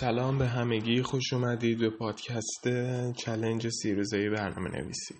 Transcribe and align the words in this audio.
سلام 0.00 0.38
به 0.38 0.46
همگی 0.46 1.02
خوش 1.02 1.32
اومدید 1.32 1.78
به 1.78 1.90
پادکست 1.90 2.68
challenge 3.16 3.68
سی 3.68 3.94
روزه 3.94 4.30
برنامه 4.30 4.70
نویسی 4.70 5.14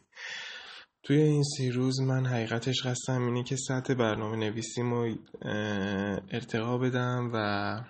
توی 1.02 1.16
این 1.16 1.42
سی 1.42 1.70
روز 1.70 2.00
من 2.00 2.26
حقیقتش 2.26 2.86
قصدم 2.86 3.22
اینه 3.22 3.44
که 3.44 3.56
سطح 3.56 3.94
برنامه 3.94 4.36
نویسیمو 4.36 5.14
ارتقا 6.32 6.78
بدم 6.78 7.30
و 7.34 7.80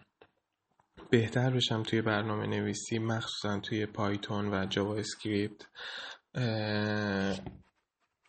بهتر 1.11 1.51
بشم 1.51 1.83
توی 1.83 2.03
برنامه 2.03 2.47
نویسی 2.47 2.99
مخصوصا 2.99 3.61
توی 3.61 3.87
Python 3.87 4.55
و 4.55 4.67
JavaScript 4.67 5.67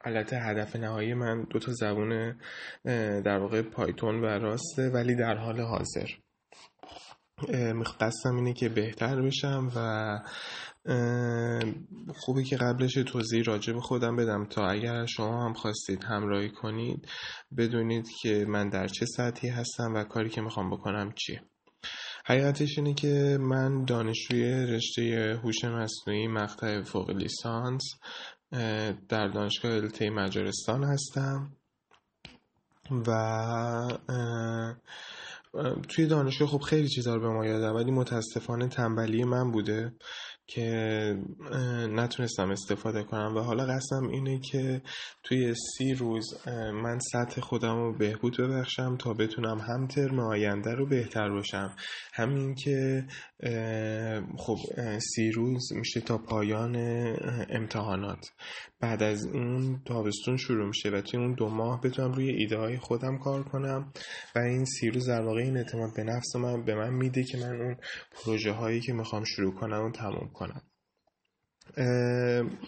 البته 0.02 0.38
هدف 0.40 0.76
نهایی 0.76 1.14
من 1.14 1.44
دو 1.44 1.60
تا 1.60 1.72
زبون 1.72 2.40
در 3.22 3.38
واقع 3.38 3.62
Python 3.62 4.22
و 4.22 4.26
Rust 4.26 4.77
ه 4.77 4.90
ولی 4.90 5.16
در 5.16 5.36
حال 5.36 5.62
حاضر. 5.62 6.08
قصدم 8.00 8.36
اینه 8.36 8.54
که 8.54 8.70
بهتر 8.70 9.22
بشم 9.22 9.72
و 9.76 10.20
خوبه 12.14 12.44
که 12.44 12.58
قبلش 12.58 12.94
توضیح 12.94 13.44
راجع 13.44 13.74
به 13.74 13.82
خودم 13.82 14.16
بدم. 14.16 14.46
تا 14.46 14.68
اگر 14.68 15.06
شما 15.06 15.46
هم 15.46 15.54
خواستید 15.54 16.04
همراهی 16.04 16.50
کنید 16.50 17.08
بدونید 17.58 18.10
که 18.22 18.46
من 18.48 18.70
در 18.70 18.88
چه 18.88 19.06
سطحی 19.06 19.50
هستم 19.50 19.94
و 19.94 20.04
کاری 20.04 20.30
که 20.30 20.42
می‌خوام 20.42 20.70
بکنم 20.70 21.14
چیه. 21.16 21.42
حقیقتش 22.26 22.78
اینه 22.78 22.94
که 22.94 23.38
من 23.42 23.86
دانشجوی 23.86 24.44
رشته 24.44 25.40
هوش 25.44 25.64
مصنوعی 25.64 26.28
مقطع 26.28 26.82
فوق 26.82 27.10
لیسانس 27.10 27.84
در 29.10 29.28
دانشگاه 29.28 29.72
الته 29.72 30.10
مجارستان 30.10 30.84
هستم 30.84 31.56
و 33.08 33.12
توی 35.90 36.08
دانشگاه 36.08 36.48
خب 36.48 36.58
خیلی 36.62 36.90
چیزا 36.90 37.16
رو 37.16 37.22
به 37.22 37.30
ما 37.30 37.46
یادم 37.46 37.76
ولی 37.76 37.92
متاسفانه 37.92 38.68
تنبلی 38.68 39.24
من 39.24 39.52
بوده. 39.52 39.96
که 40.54 41.18
نتونستم 41.90 42.52
استفاده 42.52 43.04
کنم. 43.04 43.36
و 43.36 43.40
حالا 43.40 43.66
قصدم 43.66 44.08
اینه 44.08 44.40
که 44.40 44.82
توی 45.24 45.54
سی 45.56 45.94
روز 45.94 46.48
من 46.84 47.00
سطح 47.00 47.42
خودم 47.42 47.76
رو 47.76 47.98
بهبود 47.98 48.38
ببخشم 48.38 48.98
تا 48.98 49.14
بتونم 49.14 49.58
هم 49.58 49.88
ترم 49.88 50.20
آینده 50.20 50.74
رو 50.74 50.86
بهتر 50.86 51.30
باشم. 51.30 51.76
همین 52.14 52.56
که 52.56 53.06
خب 54.38 54.58
سی 55.00 55.32
روز 55.32 55.74
میشه 55.74 56.02
تا 56.02 56.18
پایان 56.18 56.76
امتحانات. 57.50 58.32
بعد 58.80 59.04
از 59.04 59.26
اون 59.26 59.82
تابستون 59.86 60.38
شروع 60.38 60.68
میشه 60.68 60.90
و 60.90 61.02
توی 61.02 61.20
اون 61.20 61.34
دو 61.34 61.50
ماه 61.50 61.82
بتونم 61.82 62.12
روی 62.12 62.30
ایده 62.30 62.58
های 62.58 62.78
خودم 62.78 63.18
کار 63.18 63.44
کنم. 63.44 63.94
و 64.36 64.40
این 64.40 64.66
سی 64.66 64.90
روز 64.90 65.10
در 65.10 65.22
واقع 65.22 65.42
این 65.42 65.58
اعتماد 65.58 65.90
به 65.96 66.04
نفس 66.04 66.36
من 66.36 66.66
به 66.66 66.76
من 66.76 66.94
میده 66.94 67.24
که 67.24 67.38
من 67.38 67.62
اون 67.62 67.78
پروژه 68.12 68.52
هایی 68.52 68.80
که 68.80 68.94
می‌خوام 68.94 69.24
شروع 69.24 69.54
کنم 69.54 69.86
و 69.86 69.92
تموم 69.92 70.30
کنم. 70.34 70.41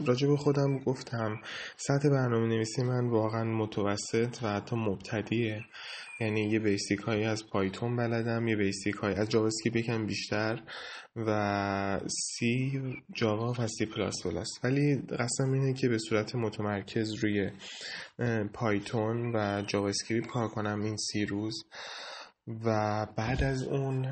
راجع 0.06 0.28
به 0.28 0.38
خودم 0.38 0.80
گفتم 0.80 1.42
سطح 1.78 2.10
برنامه 2.10 2.48
نویسی 2.48 2.84
من 2.84 3.10
واقعا 3.10 3.44
متوسط 3.44 4.44
و 4.44 4.48
حتی 4.48 4.76
مبتدیه. 4.76 5.62
یعنی 6.22 6.42
یه 6.42 6.60
بیسیک 6.60 7.00
هایی 7.00 7.24
از 7.24 7.48
پایتون 7.48 7.96
بلدم 7.96 8.48
یه 8.48 8.56
بیسیک 8.56 8.96
هایی 8.96 9.16
از 9.16 9.30
جاوا 9.30 9.50
یکم 9.66 10.06
بیشتر 10.06 10.62
و 11.16 12.00
سی 12.08 12.82
جاوا 13.14 13.54
و 13.60 13.68
سی 13.68 13.86
پلاس 13.86 14.16
پلاس. 14.24 14.50
ولی 14.64 14.96
قسم 14.96 15.52
اینه 15.52 15.74
که 15.74 15.90
به 15.90 15.98
صورت 15.98 16.36
متمرکز 16.36 17.14
روی 17.14 17.52
Python 18.54 19.36
و 19.36 19.62
JavaScript 19.68 20.28
کار 20.28 20.48
کنم 20.48 20.82
این 20.82 20.98
سی 20.98 21.26
روز. 21.26 21.64
و 22.48 23.06
بعد 23.18 23.44
از 23.44 23.64
اون 23.64 24.06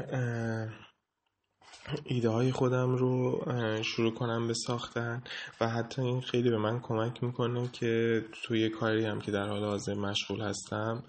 ایده 2.03 2.29
های 2.29 2.51
خودم 2.51 2.95
رو 2.95 3.45
شروع 3.83 4.13
کنم 4.13 4.47
به 4.47 4.53
ساختن 4.53 5.23
و 5.61 5.67
حتی 5.69 6.01
این 6.01 6.21
خیلی 6.21 6.49
به 6.49 6.57
من 6.57 6.79
کمک 6.79 7.23
می‌کنه 7.23 7.67
که 7.67 8.21
توی 8.43 8.69
کاری 8.69 9.05
هم 9.05 9.21
که 9.21 9.31
در 9.31 9.47
حال 9.47 9.63
حاضر 9.63 9.93
مشغول 9.93 10.41
هستم 10.41 11.03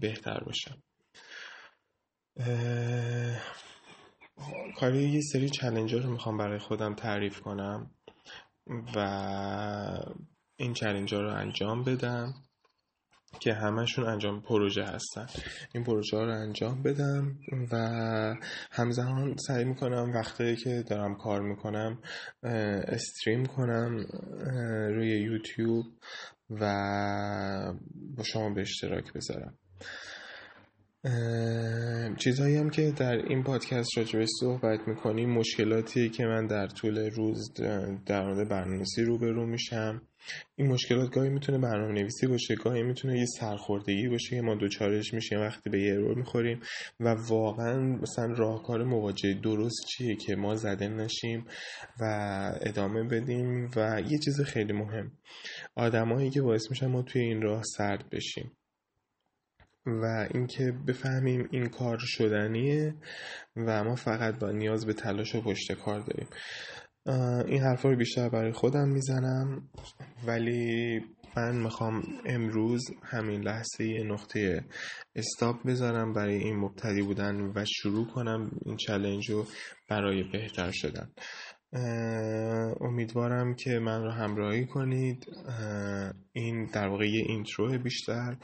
بهتر 0.00 0.40
باشم 0.44 0.76
کاری 4.76 5.08
یه 5.08 5.20
سری 5.20 5.50
چلنج 5.50 5.94
رو 5.94 6.10
می‌خوام 6.10 6.36
برای 6.38 6.58
خودم 6.58 6.94
تعریف 6.94 7.40
کنم 7.40 7.90
و 8.96 8.98
این 10.56 10.74
چلنج 10.74 11.14
رو 11.14 11.34
انجام 11.34 11.84
بدم. 11.84 12.34
که 13.40 13.52
همشون 13.52 14.04
انجام 14.06 14.40
پروژه 14.40 14.84
هستن. 14.84 15.26
این 15.74 15.84
پروژه 15.84 16.16
ها 16.16 16.24
رو 16.24 16.32
انجام 16.32 16.82
بدم 16.82 17.38
و 17.72 17.76
همزمان 18.70 19.36
سعی 19.36 19.64
می‌کنم 19.64 20.12
وقتی 20.14 20.56
که 20.56 20.84
دارم 20.86 21.14
کار 21.14 21.40
می‌کنم 21.40 21.98
استریم 22.42 23.46
کنم 23.46 24.06
روی 24.94 25.20
یوتیوب 25.20 25.86
و 26.50 26.64
با 28.16 28.22
شما 28.22 28.50
به 28.50 28.60
اشتراک 28.60 29.12
بذارم. 29.12 29.54
چیزهایی 32.14 32.56
هم 32.56 32.70
که 32.70 32.90
در 32.96 33.16
این 33.16 33.42
پادکست 33.42 33.98
راجبش 33.98 34.28
صحبت 34.40 34.88
می‌کنیم 34.88 35.30
مشکلاتی 35.30 36.10
که 36.10 36.26
من 36.26 36.46
در 36.46 36.66
طول 36.66 37.10
روز 37.10 37.52
در 38.06 38.24
مورد 38.24 38.48
برنامه‌نویسی 38.48 39.04
روبرو 39.04 39.46
میشم. 39.46 40.02
این 40.56 40.68
مشکلات 40.68 41.10
گاهی 41.10 41.28
می‌تونه 41.28 41.58
برنامه 41.58 41.92
نویسی 41.92 42.26
باشه 42.26 42.54
گاهی 42.54 42.82
می‌تونه 42.82 43.18
یه 43.18 43.26
سرخوردگی 43.26 44.08
باشه 44.08 44.36
که 44.36 44.42
ما 44.42 44.54
دوچارش 44.54 45.14
میشیم 45.14 45.40
وقتی 45.40 45.70
به 45.70 45.80
یه 45.80 45.94
ارور 45.94 46.14
می‌خوریم 46.14 46.60
و 47.00 47.08
واقعا 47.08 47.80
مثلا 47.80 48.34
راهکار 48.34 48.84
مواجهه 48.84 49.34
درست 49.34 49.86
چیه 49.86 50.16
که 50.16 50.36
ما 50.36 50.54
زده 50.54 50.88
نشیم 50.88 51.46
و 52.00 52.04
ادامه 52.60 53.02
بدیم 53.02 53.70
و 53.76 54.02
یه 54.08 54.18
چیز 54.18 54.40
خیلی 54.40 54.72
مهم 54.72 55.12
آدمایی 55.74 56.30
که 56.30 56.42
باعث 56.42 56.70
میشن 56.70 56.86
ما 56.86 57.02
توی 57.02 57.22
این 57.22 57.42
راه 57.42 57.62
سرد 57.76 58.10
بشیم. 58.10 58.55
و 59.86 60.28
اینکه 60.34 60.72
بفهمیم 60.86 61.48
این 61.50 61.66
کار 61.66 61.98
شدنیه 62.00 62.94
و 63.56 63.84
ما 63.84 63.94
فقط 63.94 64.38
با 64.38 64.50
نیاز 64.50 64.86
به 64.86 64.92
تلاش 64.92 65.34
و 65.34 65.40
پشت 65.40 65.72
کار 65.72 66.00
داریم. 66.00 66.28
این 67.48 67.62
حرفا 67.62 67.90
رو 67.90 67.96
بیشتر 67.96 68.28
برای 68.28 68.52
خودم 68.52 68.88
می‌زنم 68.88 69.68
ولی 70.26 71.00
من 71.36 71.56
می‌خوام 71.56 72.02
امروز 72.24 72.82
همین 73.02 73.40
لحظه 73.40 73.84
یه 73.84 74.04
نقطه 74.04 74.64
استاپ 75.16 75.66
بذارم 75.66 76.12
برای 76.12 76.36
این 76.36 76.56
مبتدی 76.56 77.02
بودن 77.02 77.52
و 77.54 77.64
شروع 77.64 78.06
کنم 78.06 78.50
این 78.64 78.76
چلنج 78.76 79.30
رو 79.30 79.46
برای 79.88 80.22
بهتر 80.22 80.70
شدن. 80.74 81.10
امیدوارم 82.80 83.54
که 83.54 83.78
من 83.78 84.02
رو 84.02 84.10
همراهی 84.10 84.66
کنید. 84.66 85.26
این 86.32 86.64
در 86.64 86.88
واقع 86.88 87.08
یه 87.08 87.24
اینترو 87.28 87.78
بیشتر 87.78 88.36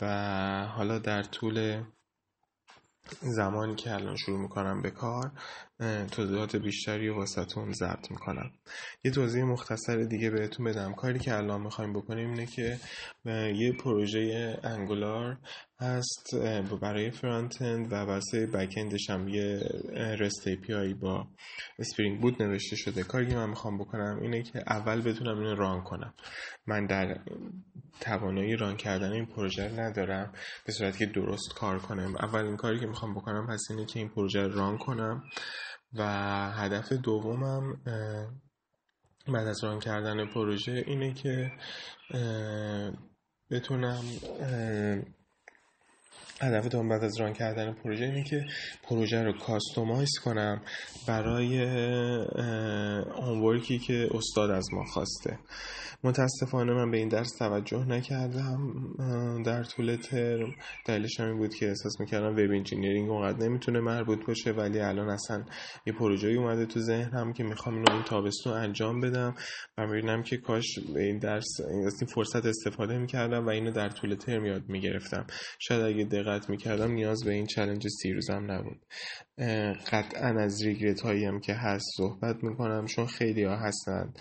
و 0.00 0.66
حالا 0.66 0.98
در 0.98 1.22
طول 1.22 1.82
زمانی 3.20 3.74
که 3.74 3.94
الان 3.94 4.16
شروع 4.16 4.38
می‌کنم 4.40 4.82
به 4.82 4.90
کار 4.90 5.32
توضیحات 6.10 6.56
بیشتری 6.56 7.08
واسهتون 7.08 7.72
ضبط 7.72 8.10
می‌کنم. 8.10 8.50
یه 9.04 9.10
توضیح 9.10 9.44
مختصر 9.44 9.96
دیگه 9.96 10.30
بهتون 10.30 10.66
بدم. 10.66 10.94
کاری 10.94 11.18
که 11.18 11.36
الان 11.36 11.60
می‌خوایم 11.60 11.92
بکنیم 11.92 12.30
اینه 12.30 12.46
که 12.46 12.78
یه 13.54 13.72
پروژه 13.72 14.58
انگولار 14.62 15.38
هست 15.80 16.34
برای 16.82 17.10
front-end 17.10 17.92
و 17.92 17.96
واسه 17.96 18.46
back 18.46 18.78
هم 19.08 19.28
یه 19.28 19.60
REST 19.94 20.54
API 20.54 20.94
با 21.00 21.26
Spring 21.78 22.20
Boot 22.20 22.42
نوشته 22.42 22.76
شده. 22.76 23.02
کاری 23.02 23.26
که 23.26 23.34
من 23.34 23.48
می‌خوام 23.48 23.78
بکنم 23.78 24.18
اینه 24.22 24.42
که 24.42 24.62
اول 24.66 25.00
بتونم 25.00 25.38
اینو 25.38 25.54
run 25.54 25.82
کنم. 25.82 26.14
من 26.66 26.86
در 26.86 27.20
توانایی 28.00 28.56
run 28.56 28.76
کردن 28.76 29.12
این 29.12 29.26
پروژه 29.26 29.80
ندارم 29.80 30.32
به 30.66 30.72
صورتی 30.72 30.98
که 30.98 31.06
درست 31.06 31.54
کار 31.54 31.78
کنم. 31.78 32.16
اولین 32.16 32.56
کاری 32.56 32.80
که 32.80 32.86
می‌خوام 32.86 33.14
بکنم 33.14 33.46
پس 33.46 33.66
اینه 33.70 33.86
که 33.86 33.98
این 33.98 34.08
پروژه 34.08 34.46
run 34.46 34.78
کنم. 34.78 35.22
و 35.94 36.02
هدف 36.52 36.92
دومم 36.92 37.80
بعد 39.28 39.46
از 39.46 39.64
run 39.64 39.80
کردن 39.80 40.26
پروژه 40.26 40.84
اینه 40.86 41.14
که 41.14 41.52
بتونم 43.50 44.04
هدف 46.40 46.66
دوم 46.66 46.88
بعد 46.88 47.04
از 47.04 47.20
run 47.20 47.32
کردن 47.32 47.72
پروژه 47.72 48.04
اینه 48.04 48.24
که 48.24 48.46
پروژه 48.82 49.22
رو 49.22 49.32
customize 49.32 50.18
کنم 50.24 50.62
برای 51.06 51.66
homework 53.58 53.76
ی 53.76 53.78
که 53.78 54.08
استاد 54.14 54.50
از 54.50 54.68
ما 54.72 54.84
خواسته. 54.84 55.38
متاسفانه 56.04 56.72
من 56.72 56.90
به 56.90 56.98
این 56.98 57.08
درس 57.08 57.30
توجه 57.38 57.84
نکردم. 57.84 58.72
در 59.42 59.64
طول 59.64 59.96
ترم 59.96 60.54
دلیلش 60.86 61.20
همین 61.20 61.38
بود 61.38 61.54
که 61.54 61.68
احساس 61.68 62.00
می‌کردم 62.00 62.32
web 62.32 62.50
engineering 62.50 63.10
اونقدر 63.10 63.48
نمی‌تونه 63.48 63.80
مربوط 63.80 64.26
باشه 64.26 64.50
ولی 64.52 64.80
الان 64.80 65.08
اصلا 65.08 65.44
یه 65.86 65.92
پروژه 65.92 66.28
اومده 66.28 66.66
تو 66.66 66.80
ذهنم 66.80 67.32
که 67.32 67.44
می‌خوام 67.44 67.74
اینو 67.74 67.92
این 67.92 68.02
تابستون 68.02 68.52
انجام 68.52 69.00
بدم. 69.00 69.34
و 69.78 69.86
ببینم 69.86 70.22
که 70.22 70.36
کاش 70.36 70.78
به 70.94 71.02
این 71.02 71.18
درس 71.18 71.60
از 71.86 72.02
این 72.02 72.10
فرصت 72.14 72.46
استفاده 72.46 72.98
می‌کردم 72.98 73.46
و 73.46 73.48
اینو 73.48 73.70
در 73.70 73.88
طول 73.88 74.14
ترم 74.14 74.46
یاد 74.46 74.62
می‌گرفتم. 74.68 75.26
شاید 75.58 75.80
اگه 75.82 76.04
دقت 76.04 76.50
می‌کردم 76.50 76.92
نیاز 76.92 77.24
به 77.24 77.32
این 77.32 77.46
چلنج 77.46 77.88
سی 78.02 78.12
روزم 78.12 78.50
نبود. 78.50 78.80
قطعا 79.92 80.40
از 80.40 80.62
ریگرت 80.64 81.00
هایی 81.00 81.24
هم 81.24 81.40
که 81.40 81.54
هست 81.54 81.86
صحبت 81.96 82.36
می‌کنم 82.44 82.86
چون 82.86 83.06
خیلی 83.06 83.44
ها 83.48 83.56
هستن. 83.56 84.12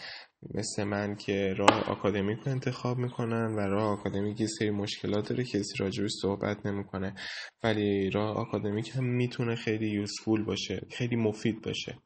مثل 0.53 0.83
من 0.83 1.15
که 1.15 1.53
راه 1.57 1.89
آکادمیک 1.89 2.39
رو 2.39 2.51
انتخاب 2.51 2.97
می‌کنن 2.97 3.55
و 3.55 3.59
راه 3.59 3.99
آکادمیک 3.99 4.41
یه 4.41 4.47
سری 4.47 4.69
مشکلات 4.69 5.29
داره 5.29 5.43
کسی 5.43 5.77
راجبش 5.79 6.11
صحبت 6.21 6.65
نمی‌کنه. 6.65 7.15
ولی 7.63 8.09
راه 8.09 8.37
آکادمیک 8.37 8.95
هم 8.95 9.03
می‌تونه 9.03 9.55
خیلی 9.55 9.89
یوزفول 9.89 10.43
باشه 10.43 10.81
خیلی 10.91 11.15
مفید 11.15 11.61
باشه. 11.61 11.97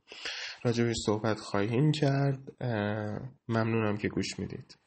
راجبش 0.64 0.96
صحبت 1.06 1.40
خواهیم 1.40 1.92
کرد. 1.92 2.40
ممنونم 3.48 3.98
که 3.98 4.08
گوش 4.10 4.40
می‌دید. 4.40 4.81